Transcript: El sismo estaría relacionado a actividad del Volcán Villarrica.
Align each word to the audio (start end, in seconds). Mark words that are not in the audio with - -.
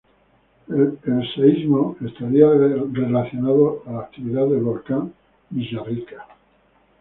El 0.75 1.27
sismo 1.35 1.95
estaría 2.03 2.47
relacionado 2.49 3.83
a 3.85 3.99
actividad 3.99 4.47
del 4.47 4.61
Volcán 4.61 5.13
Villarrica. 5.51 6.25